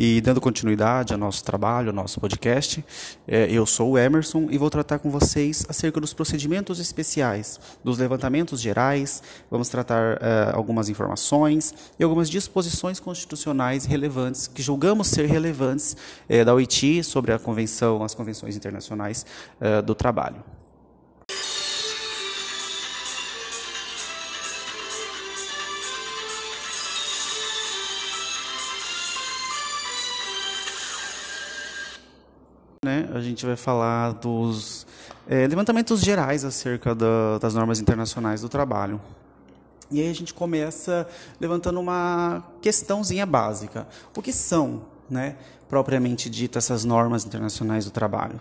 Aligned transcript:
E 0.00 0.20
dando 0.20 0.40
continuidade 0.40 1.12
ao 1.12 1.18
nosso 1.18 1.42
trabalho, 1.42 1.88
ao 1.88 1.94
nosso 1.94 2.20
podcast, 2.20 2.84
é, 3.26 3.50
eu 3.50 3.66
sou 3.66 3.90
o 3.90 3.98
Emerson 3.98 4.46
e 4.48 4.56
vou 4.56 4.70
tratar 4.70 5.00
com 5.00 5.10
vocês 5.10 5.66
acerca 5.68 6.00
dos 6.00 6.14
procedimentos 6.14 6.78
especiais, 6.78 7.58
dos 7.82 7.98
levantamentos 7.98 8.60
gerais, 8.60 9.20
vamos 9.50 9.68
tratar 9.68 10.22
é, 10.22 10.52
algumas 10.54 10.88
informações 10.88 11.74
e 11.98 12.04
algumas 12.04 12.30
disposições 12.30 13.00
constitucionais 13.00 13.86
relevantes, 13.86 14.46
que 14.46 14.62
julgamos 14.62 15.08
ser 15.08 15.26
relevantes 15.26 15.96
é, 16.28 16.44
da 16.44 16.54
OIT 16.54 17.02
sobre 17.02 17.32
a 17.32 17.38
convenção, 17.38 18.04
as 18.04 18.14
convenções 18.14 18.56
internacionais 18.56 19.26
do 19.84 19.94
trabalho. 19.94 20.57
Né, 32.88 33.06
a 33.12 33.20
gente 33.20 33.44
vai 33.44 33.54
falar 33.54 34.12
dos 34.12 34.86
é, 35.28 35.46
levantamentos 35.46 36.00
gerais 36.00 36.42
acerca 36.42 36.94
da, 36.94 37.36
das 37.38 37.52
normas 37.52 37.78
internacionais 37.78 38.40
do 38.40 38.48
trabalho. 38.48 38.98
E 39.90 40.00
aí 40.00 40.10
a 40.10 40.14
gente 40.14 40.32
começa 40.32 41.06
levantando 41.38 41.78
uma 41.80 42.42
questãozinha 42.62 43.26
básica. 43.26 43.86
O 44.16 44.22
que 44.22 44.32
são, 44.32 44.86
né, 45.08 45.36
propriamente 45.68 46.28
dito, 46.30 46.58
essas 46.58 46.84
normas 46.84 47.24
internacionais 47.24 47.84
do 47.84 47.90
trabalho? 47.90 48.40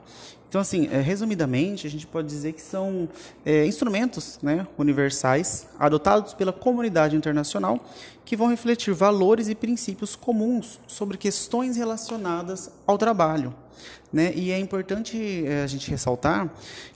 Então, 0.49 0.61
assim, 0.61 0.87
é, 0.91 1.01
resumidamente, 1.01 1.85
a 1.85 1.89
gente 1.89 2.07
pode 2.07 2.27
dizer 2.27 2.53
que 2.53 2.61
são 2.61 3.09
é, 3.45 3.65
instrumentos 3.65 4.39
né, 4.41 4.65
universais 4.77 5.67
adotados 5.77 6.33
pela 6.33 6.53
comunidade 6.53 7.17
internacional 7.17 7.79
que 8.23 8.37
vão 8.37 8.47
refletir 8.47 8.93
valores 8.93 9.49
e 9.49 9.55
princípios 9.55 10.15
comuns 10.15 10.79
sobre 10.87 11.17
questões 11.17 11.75
relacionadas 11.75 12.71
ao 12.85 12.97
trabalho. 12.97 13.53
Né? 14.11 14.33
E 14.35 14.51
é 14.51 14.57
importante 14.57 15.45
é, 15.45 15.63
a 15.63 15.67
gente 15.67 15.89
ressaltar 15.91 16.49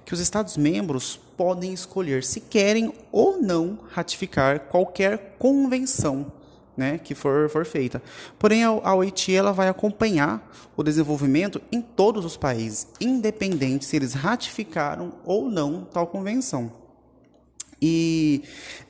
que 0.05 0.13
os 0.13 0.21
Estados-membros 0.21 1.19
podem 1.35 1.73
escolher 1.73 2.23
se 2.23 2.39
querem 2.39 2.93
ou 3.11 3.41
não 3.41 3.79
ratificar 3.91 4.61
qualquer 4.61 5.35
convenção 5.37 6.31
né, 6.81 6.97
que 6.97 7.13
for, 7.13 7.47
for 7.47 7.63
feita. 7.63 8.01
Porém, 8.39 8.63
a, 8.63 8.69
a 8.69 8.95
OIT 8.95 9.31
ela 9.35 9.53
vai 9.53 9.67
acompanhar 9.67 10.51
o 10.75 10.81
desenvolvimento 10.81 11.61
em 11.71 11.79
todos 11.79 12.25
os 12.25 12.35
países, 12.35 12.87
independente 12.99 13.85
se 13.85 13.95
eles 13.95 14.13
ratificaram 14.13 15.13
ou 15.23 15.47
não 15.47 15.85
tal 15.85 16.07
convenção. 16.07 16.73
E, 17.79 18.43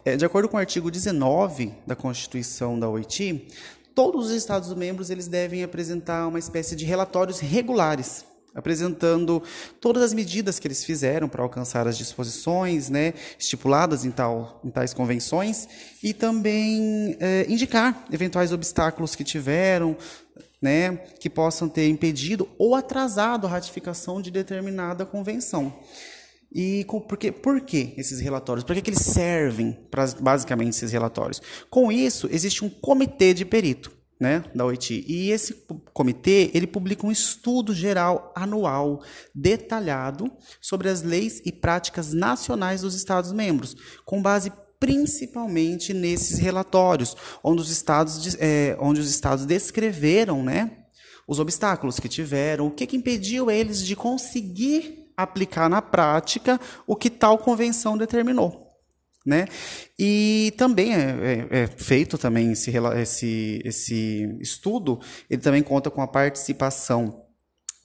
é, 0.05 0.15
de 0.15 0.23
acordo 0.23 0.47
com 0.47 0.55
o 0.55 0.59
artigo 0.59 0.89
19 0.89 1.73
da 1.85 1.93
Constituição 1.93 2.79
da 2.79 2.89
OIT, 2.89 3.49
todos 3.93 4.27
os 4.27 4.31
Estados-membros 4.31 5.09
eles 5.09 5.27
devem 5.27 5.61
apresentar 5.61 6.27
uma 6.27 6.39
espécie 6.39 6.77
de 6.77 6.85
relatórios 6.85 7.41
regulares 7.41 8.25
apresentando 8.53 9.41
todas 9.79 10.03
as 10.03 10.13
medidas 10.13 10.59
que 10.59 10.67
eles 10.67 10.83
fizeram 10.83 11.29
para 11.29 11.41
alcançar 11.41 11.87
as 11.87 11.97
disposições 11.97 12.89
né, 12.89 13.13
estipuladas 13.39 14.05
em, 14.05 14.11
tal, 14.11 14.59
em 14.63 14.69
tais 14.69 14.93
convenções 14.93 15.67
e 16.03 16.13
também 16.13 17.15
é, 17.19 17.45
indicar 17.47 18.05
eventuais 18.11 18.51
obstáculos 18.51 19.15
que 19.15 19.23
tiveram, 19.23 19.95
né, 20.61 20.97
que 21.19 21.29
possam 21.29 21.69
ter 21.69 21.87
impedido 21.87 22.47
ou 22.57 22.75
atrasado 22.75 23.47
a 23.47 23.49
ratificação 23.49 24.21
de 24.21 24.29
determinada 24.29 25.05
convenção. 25.05 25.73
E 26.53 26.83
com, 26.83 26.99
por, 26.99 27.17
que, 27.17 27.31
por 27.31 27.61
que 27.61 27.93
esses 27.95 28.19
relatórios? 28.19 28.65
Para 28.65 28.75
que, 28.75 28.81
que 28.81 28.89
eles 28.89 29.01
servem, 29.05 29.71
pra, 29.89 30.05
basicamente, 30.19 30.73
esses 30.73 30.91
relatórios? 30.91 31.41
Com 31.69 31.89
isso, 31.89 32.27
existe 32.29 32.65
um 32.65 32.69
comitê 32.69 33.33
de 33.33 33.45
perito 33.45 34.00
né, 34.21 34.43
da 34.53 34.63
OIT. 34.63 35.03
E 35.07 35.31
esse 35.31 35.65
comitê, 35.91 36.51
ele 36.53 36.67
publica 36.67 37.07
um 37.07 37.11
estudo 37.11 37.73
geral 37.73 38.31
anual 38.35 39.01
detalhado 39.33 40.31
sobre 40.61 40.89
as 40.89 41.01
leis 41.01 41.41
e 41.43 41.51
práticas 41.51 42.13
nacionais 42.13 42.81
dos 42.81 42.93
estados 42.93 43.31
membros, 43.31 43.75
com 44.05 44.21
base 44.21 44.53
principalmente 44.79 45.91
nesses 45.91 46.37
relatórios, 46.37 47.17
onde 47.43 47.63
os 47.63 47.71
estados, 47.71 48.37
é, 48.39 48.77
onde 48.79 49.01
os 49.01 49.09
estados 49.09 49.43
descreveram, 49.43 50.43
né, 50.43 50.85
os 51.27 51.39
obstáculos 51.39 51.99
que 51.99 52.07
tiveram, 52.07 52.67
o 52.67 52.71
que, 52.71 52.85
que 52.85 52.97
impediu 52.97 53.49
eles 53.49 53.83
de 53.83 53.95
conseguir 53.95 55.11
aplicar 55.17 55.67
na 55.67 55.81
prática 55.81 56.59
o 56.85 56.95
que 56.95 57.09
tal 57.09 57.39
convenção 57.39 57.97
determinou. 57.97 58.60
Né? 59.25 59.45
E 59.99 60.51
também 60.57 60.95
é, 60.95 60.99
é, 60.99 61.47
é, 61.61 61.67
feito 61.67 62.17
também 62.17 62.53
esse, 62.53 62.71
esse, 62.71 63.61
esse 63.63 64.37
estudo, 64.39 64.99
ele 65.29 65.41
também 65.41 65.61
conta 65.61 65.91
com 65.91 66.01
a 66.01 66.07
participação 66.07 67.23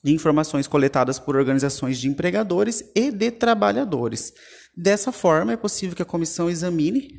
de 0.03 0.13
informações 0.13 0.67
coletadas 0.67 1.19
por 1.19 1.35
organizações 1.35 1.99
de 1.99 2.07
empregadores 2.07 2.83
e 2.95 3.11
de 3.11 3.29
trabalhadores. 3.29 4.33
Dessa 4.75 5.11
forma, 5.11 5.53
é 5.53 5.57
possível 5.57 5.95
que 5.95 6.01
a 6.01 6.05
comissão 6.05 6.49
examine 6.49 7.09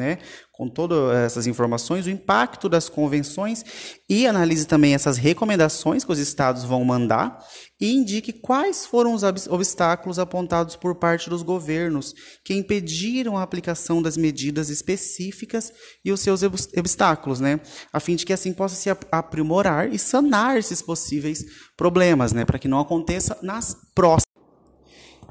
né, 0.00 0.18
com 0.50 0.66
todas 0.66 1.14
essas 1.14 1.46
informações, 1.46 2.06
o 2.06 2.10
impacto 2.10 2.70
das 2.70 2.88
convenções 2.88 3.62
e 4.08 4.26
analise 4.26 4.66
também 4.66 4.94
essas 4.94 5.18
recomendações 5.18 6.04
que 6.04 6.10
os 6.10 6.18
estados 6.18 6.64
vão 6.64 6.82
mandar 6.84 7.38
e 7.78 7.94
indique 7.94 8.32
quais 8.32 8.86
foram 8.86 9.12
os 9.14 9.22
obstáculos 9.22 10.18
apontados 10.18 10.74
por 10.74 10.94
parte 10.94 11.28
dos 11.28 11.42
governos 11.42 12.14
que 12.42 12.54
impediram 12.54 13.36
a 13.36 13.42
aplicação 13.42 14.00
das 14.00 14.16
medidas 14.16 14.70
específicas 14.70 15.70
e 16.02 16.10
os 16.10 16.20
seus 16.20 16.42
obstáculos, 16.42 17.40
né, 17.40 17.60
a 17.92 18.00
fim 18.00 18.16
de 18.16 18.24
que 18.24 18.32
assim 18.32 18.52
possa 18.52 18.74
se 18.74 18.88
aprimorar 19.12 19.92
e 19.92 19.98
sanar 19.98 20.56
esses 20.56 20.80
possíveis 20.80 21.44
problemas, 21.76 22.32
né, 22.32 22.44
para 22.46 22.58
que 22.58 22.68
não 22.68 22.80
aconteça 22.80 23.38
nas 23.42 23.76
próximas 23.94 24.29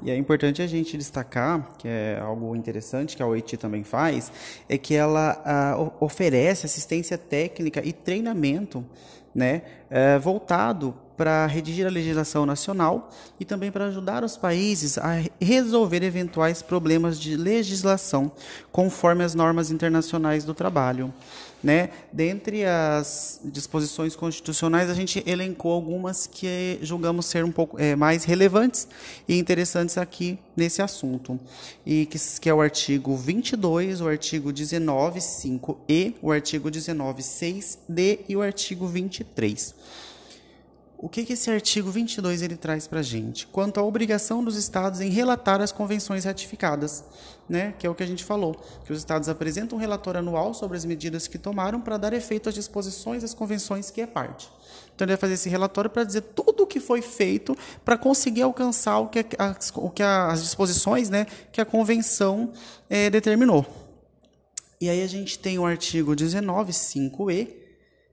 e 0.01 0.11
é 0.11 0.15
importante 0.15 0.61
a 0.61 0.67
gente 0.67 0.97
destacar, 0.97 1.69
que 1.77 1.87
é 1.87 2.19
algo 2.21 2.55
interessante 2.55 3.15
que 3.15 3.23
a 3.23 3.27
OIT 3.27 3.57
também 3.57 3.83
faz, 3.83 4.31
é 4.67 4.77
que 4.77 4.95
ela 4.95 5.41
ah, 5.45 5.91
oferece 5.99 6.65
assistência 6.65 7.17
técnica 7.17 7.81
e 7.85 7.91
treinamento 7.91 8.85
né, 9.33 9.61
eh, 9.89 10.17
voltado 10.17 10.93
para 11.19 11.45
redigir 11.47 11.85
a 11.85 11.89
legislação 11.89 12.45
nacional 12.45 13.11
e 13.37 13.43
também 13.43 13.69
para 13.69 13.87
ajudar 13.87 14.23
os 14.23 14.37
países 14.37 14.97
a 14.97 15.21
resolver 15.41 16.01
eventuais 16.01 16.61
problemas 16.61 17.19
de 17.19 17.35
legislação 17.35 18.31
conforme 18.71 19.25
as 19.25 19.35
normas 19.35 19.69
internacionais 19.69 20.45
do 20.45 20.53
trabalho. 20.53 21.13
Né? 21.61 21.89
Dentre 22.13 22.63
as 22.65 23.41
disposições 23.43 24.15
constitucionais, 24.15 24.89
a 24.89 24.93
gente 24.93 25.21
elencou 25.27 25.73
algumas 25.73 26.25
que 26.25 26.79
julgamos 26.81 27.25
ser 27.25 27.43
um 27.43 27.51
pouco 27.51 27.77
é, 27.77 27.97
mais 27.97 28.23
relevantes 28.23 28.87
e 29.27 29.37
interessantes 29.37 29.97
aqui 29.97 30.39
nesse 30.55 30.81
assunto. 30.81 31.37
E 31.85 32.05
que, 32.05 32.17
que 32.39 32.49
é 32.49 32.53
o 32.53 32.61
artigo 32.61 33.13
22, 33.17 33.99
o 33.99 34.07
artigo 34.07 34.53
19, 34.53 35.19
5e, 35.19 36.15
o 36.21 36.31
artigo 36.31 36.71
19, 36.71 37.21
6d 37.21 38.19
e 38.29 38.37
o 38.37 38.41
artigo 38.41 38.87
23. 38.87 39.75
O 41.01 41.07
que, 41.07 41.23
que 41.23 41.31
esse 41.31 41.49
artigo 41.49 41.89
22 41.89 42.41
ele 42.41 42.57
traz 42.57 42.85
para 42.85 42.99
a 42.99 43.01
gente? 43.01 43.47
Quanto 43.47 43.79
à 43.79 43.83
obrigação 43.83 44.43
dos 44.43 44.57
Estados 44.57 44.99
em 44.99 45.09
relatar 45.09 45.61
as 45.61 45.71
convenções 45.71 46.25
ratificadas, 46.25 47.05
né? 47.47 47.73
que 47.79 47.87
é 47.87 47.89
o 47.89 47.95
que 47.95 48.03
a 48.03 48.05
gente 48.05 48.21
falou, 48.21 48.53
que 48.83 48.91
os 48.91 48.99
Estados 48.99 49.29
apresentam 49.29 49.77
um 49.77 49.81
relatório 49.81 50.19
anual 50.19 50.53
sobre 50.53 50.75
as 50.75 50.83
medidas 50.83 51.25
que 51.25 51.37
tomaram 51.37 51.79
para 51.79 51.95
dar 51.95 52.11
efeito 52.11 52.49
às 52.49 52.55
disposições 52.55 53.21
das 53.21 53.33
convenções 53.33 53.89
que 53.89 54.01
é 54.01 54.05
parte. 54.05 54.51
Então, 54.93 55.05
ele 55.05 55.13
vai 55.13 55.21
fazer 55.21 55.35
esse 55.35 55.47
relatório 55.47 55.89
para 55.89 56.03
dizer 56.03 56.19
tudo 56.19 56.63
o 56.63 56.67
que 56.67 56.81
foi 56.81 57.01
feito 57.01 57.57
para 57.85 57.97
conseguir 57.97 58.41
alcançar 58.41 58.99
o 58.99 59.07
que, 59.07 59.25
as, 59.37 59.71
o 59.77 59.89
que 59.89 60.03
as 60.03 60.43
disposições 60.43 61.09
né, 61.09 61.25
que 61.53 61.61
a 61.61 61.65
convenção 61.65 62.51
é, 62.89 63.09
determinou. 63.09 63.65
E 64.81 64.89
aí 64.89 65.01
a 65.01 65.07
gente 65.07 65.39
tem 65.39 65.57
o 65.57 65.65
artigo 65.65 66.13
19, 66.13 66.73
5e, 66.73 67.68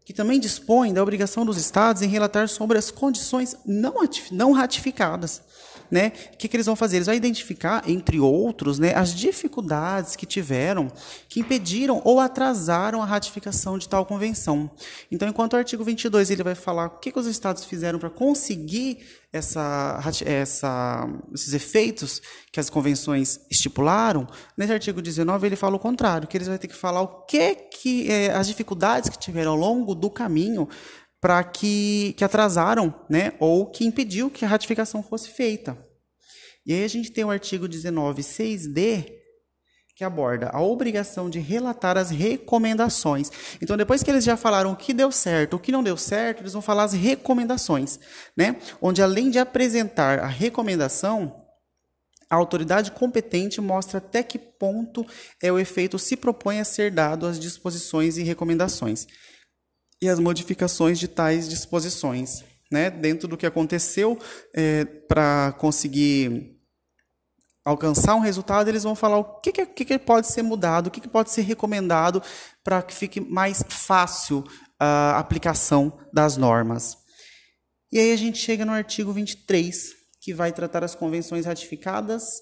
que 0.06 0.12
também 0.12 0.38
dispõe 0.38 0.94
da 0.94 1.02
obrigação 1.02 1.44
dos 1.44 1.56
Estados 1.58 2.00
em 2.00 2.06
relatar 2.06 2.48
sobre 2.48 2.78
as 2.78 2.92
condições 2.92 3.56
não 3.66 4.52
ratificadas. 4.52 5.42
Né? 5.90 6.12
O 6.34 6.36
que, 6.36 6.48
que, 6.48 6.56
eles 6.56 6.66
vão 6.66 6.74
fazer? 6.74 6.96
Eles 6.96 7.06
vão 7.06 7.14
identificar, 7.14 7.88
entre 7.88 8.18
outros, 8.18 8.78
né, 8.78 8.94
as 8.94 9.14
dificuldades 9.14 10.16
que 10.16 10.26
tiveram 10.26 10.88
que 11.28 11.40
impediram 11.40 12.00
ou 12.04 12.18
atrasaram 12.18 13.02
a 13.02 13.06
ratificação 13.06 13.78
de 13.78 13.88
tal 13.88 14.04
convenção. 14.04 14.70
Então, 15.10 15.28
enquanto 15.28 15.52
o 15.52 15.56
artigo 15.56 15.84
22 15.84 16.30
ele 16.30 16.42
vai 16.42 16.54
falar 16.54 16.86
o 16.86 16.98
que, 16.98 17.12
que 17.12 17.18
os 17.18 17.26
Estados 17.26 17.64
fizeram 17.64 17.98
para 17.98 18.10
conseguir 18.10 18.98
essa, 19.32 20.00
essa, 20.24 21.08
esses 21.34 21.52
efeitos 21.52 22.22
que 22.50 22.58
as 22.58 22.70
convenções 22.70 23.40
estipularam, 23.50 24.26
nesse 24.56 24.72
artigo 24.72 25.02
19 25.02 25.46
ele 25.46 25.56
fala 25.56 25.76
o 25.76 25.78
contrário, 25.78 26.26
que 26.26 26.36
eles 26.36 26.48
vão 26.48 26.56
ter 26.56 26.68
que 26.68 26.74
falar 26.74 27.02
o 27.02 27.24
que, 27.26 27.54
que 27.54 28.10
é, 28.10 28.32
as 28.32 28.46
dificuldades 28.46 29.10
que 29.10 29.18
tiveram 29.18 29.52
ao 29.52 29.58
longo 29.58 29.94
do 29.94 30.10
caminho 30.10 30.68
para 31.20 31.42
que, 31.42 32.14
que 32.16 32.24
atrasaram, 32.24 32.94
né, 33.08 33.32
ou 33.38 33.66
que 33.66 33.84
impediu 33.84 34.30
que 34.30 34.44
a 34.44 34.48
ratificação 34.48 35.02
fosse 35.02 35.30
feita. 35.30 35.76
E 36.64 36.72
aí 36.72 36.84
a 36.84 36.88
gente 36.88 37.12
tem 37.12 37.24
o 37.24 37.30
artigo 37.30 37.68
19, 37.68 38.22
6d, 38.22 39.12
que 39.94 40.04
aborda 40.04 40.50
a 40.52 40.60
obrigação 40.60 41.30
de 41.30 41.38
relatar 41.38 41.96
as 41.96 42.10
recomendações. 42.10 43.30
Então, 43.62 43.78
depois 43.78 44.02
que 44.02 44.10
eles 44.10 44.24
já 44.24 44.36
falaram 44.36 44.72
o 44.72 44.76
que 44.76 44.92
deu 44.92 45.10
certo, 45.10 45.54
o 45.54 45.58
que 45.58 45.72
não 45.72 45.82
deu 45.82 45.96
certo, 45.96 46.42
eles 46.42 46.52
vão 46.52 46.60
falar 46.60 46.84
as 46.84 46.92
recomendações, 46.92 47.98
né? 48.36 48.56
Onde 48.82 49.00
além 49.00 49.30
de 49.30 49.38
apresentar 49.38 50.18
a 50.18 50.26
recomendação, 50.26 51.42
a 52.28 52.36
autoridade 52.36 52.90
competente 52.90 53.58
mostra 53.58 53.96
até 53.96 54.22
que 54.22 54.38
ponto 54.38 55.06
é 55.42 55.50
o 55.50 55.58
efeito 55.58 55.98
se 55.98 56.14
propõe 56.14 56.60
a 56.60 56.64
ser 56.64 56.90
dado 56.90 57.24
às 57.24 57.38
disposições 57.40 58.18
e 58.18 58.22
recomendações 58.22 59.06
e 60.00 60.08
as 60.08 60.18
modificações 60.18 60.98
de 60.98 61.08
tais 61.08 61.48
disposições, 61.48 62.44
né? 62.70 62.90
Dentro 62.90 63.26
do 63.26 63.36
que 63.36 63.46
aconteceu 63.46 64.18
é, 64.54 64.84
para 64.84 65.52
conseguir 65.58 66.56
alcançar 67.64 68.14
um 68.14 68.20
resultado, 68.20 68.68
eles 68.68 68.84
vão 68.84 68.94
falar 68.94 69.18
o 69.18 69.40
que, 69.40 69.50
que, 69.52 69.84
que 69.84 69.98
pode 69.98 70.28
ser 70.28 70.42
mudado, 70.42 70.86
o 70.86 70.90
que, 70.90 71.00
que 71.00 71.08
pode 71.08 71.30
ser 71.30 71.42
recomendado 71.42 72.22
para 72.62 72.80
que 72.82 72.94
fique 72.94 73.20
mais 73.20 73.64
fácil 73.68 74.44
a 74.78 75.18
aplicação 75.18 75.98
das 76.12 76.36
normas. 76.36 76.96
E 77.90 77.98
aí 77.98 78.12
a 78.12 78.16
gente 78.16 78.38
chega 78.38 78.64
no 78.64 78.72
artigo 78.72 79.12
23, 79.12 79.94
que 80.20 80.34
vai 80.34 80.52
tratar 80.52 80.84
as 80.84 80.94
convenções 80.94 81.46
ratificadas 81.46 82.40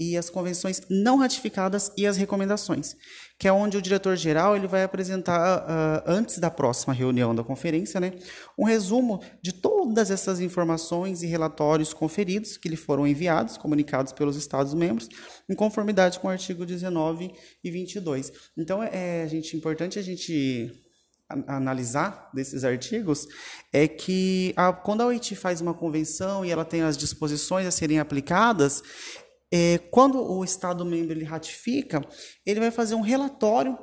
e 0.00 0.16
as 0.16 0.30
convenções 0.30 0.80
não 0.88 1.18
ratificadas 1.18 1.92
e 1.94 2.06
as 2.06 2.16
recomendações, 2.16 2.96
que 3.38 3.46
é 3.46 3.52
onde 3.52 3.76
o 3.76 3.82
diretor-geral 3.82 4.56
ele 4.56 4.66
vai 4.66 4.82
apresentar, 4.82 5.60
uh, 5.60 6.02
antes 6.06 6.38
da 6.38 6.50
próxima 6.50 6.94
reunião 6.94 7.34
da 7.34 7.44
conferência, 7.44 8.00
né, 8.00 8.14
um 8.58 8.64
resumo 8.64 9.20
de 9.42 9.52
todas 9.52 10.10
essas 10.10 10.40
informações 10.40 11.22
e 11.22 11.26
relatórios 11.26 11.92
conferidos 11.92 12.56
que 12.56 12.68
lhe 12.68 12.76
foram 12.76 13.06
enviados, 13.06 13.58
comunicados 13.58 14.14
pelos 14.14 14.36
Estados-membros, 14.36 15.06
em 15.46 15.54
conformidade 15.54 16.18
com 16.18 16.28
o 16.28 16.30
artigo 16.30 16.64
19 16.64 17.30
e 17.62 17.70
22. 17.70 18.32
Então, 18.56 18.82
é, 18.82 19.24
é 19.24 19.28
gente, 19.28 19.54
importante 19.54 19.98
a 19.98 20.02
gente 20.02 20.72
analisar 21.46 22.28
desses 22.34 22.64
artigos 22.64 23.28
é 23.72 23.86
que 23.86 24.52
a, 24.56 24.72
quando 24.72 25.02
a 25.02 25.06
OIT 25.06 25.36
faz 25.36 25.60
uma 25.60 25.72
convenção 25.72 26.44
e 26.44 26.50
ela 26.50 26.64
tem 26.64 26.82
as 26.82 26.96
disposições 26.96 27.66
a 27.66 27.70
serem 27.70 28.00
aplicadas, 28.00 28.82
é, 29.52 29.78
quando 29.90 30.20
o 30.20 30.44
Estado 30.44 30.84
membro 30.84 31.12
ele 31.12 31.24
ratifica, 31.24 32.00
ele 32.46 32.60
vai 32.60 32.70
fazer 32.70 32.94
um 32.94 33.00
relatório 33.00 33.76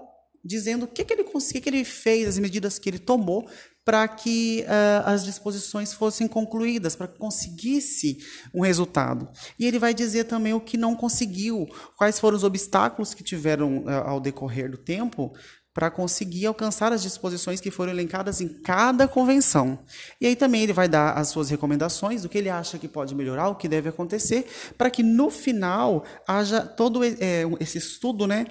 dizendo 0.44 0.84
o 0.84 0.88
que, 0.88 1.04
que 1.04 1.14
ele 1.14 1.26
conseguiu, 1.26 1.62
que 1.62 1.70
ele 1.70 1.84
fez, 1.84 2.28
as 2.28 2.40
medidas 2.40 2.80
que 2.80 2.90
ele 2.90 3.00
tomou 3.00 3.48
para 3.88 4.06
que 4.06 4.66
uh, 4.66 5.08
as 5.08 5.24
disposições 5.24 5.94
fossem 5.94 6.28
concluídas, 6.28 6.94
para 6.94 7.08
que 7.08 7.18
conseguisse 7.18 8.18
um 8.54 8.60
resultado. 8.60 9.30
E 9.58 9.66
ele 9.66 9.80
vai 9.80 9.94
dizer 9.94 10.26
também 10.26 10.54
o 10.54 10.60
que 10.60 10.76
não 10.76 10.94
conseguiu, 10.94 11.66
quais 11.96 12.20
foram 12.20 12.36
os 12.36 12.44
obstáculos 12.44 13.14
que 13.14 13.24
tiveram 13.24 13.86
uh, 13.86 13.90
ao 14.06 14.20
decorrer 14.20 14.70
do 14.70 14.78
tempo 14.78 15.34
para 15.78 15.92
conseguir 15.92 16.48
alcançar 16.48 16.92
as 16.92 17.04
disposições 17.04 17.62
que 17.62 17.70
foram 17.70 17.92
elencadas 17.92 18.42
em 18.42 18.48
cada 18.48 19.08
convenção. 19.08 19.78
E 20.20 20.26
aí 20.26 20.36
também 20.36 20.64
ele 20.64 20.74
vai 20.74 20.90
dar 20.90 21.12
as 21.12 21.28
suas 21.28 21.52
recomendações 21.52 22.24
do 22.24 22.30
que 22.30 22.40
ele 22.40 22.50
acha 22.50 22.80
que 22.80 22.88
pode 22.88 23.14
melhorar, 23.14 23.48
o 23.50 23.54
que 23.54 23.68
deve 23.68 23.88
acontecer, 23.88 24.48
para 24.76 24.90
que 24.90 25.04
no 25.04 25.30
final 25.30 26.04
haja 26.28 26.62
todo 26.62 27.04
é, 27.04 27.44
esse 27.60 27.78
estudo, 27.78 28.26
né, 28.26 28.48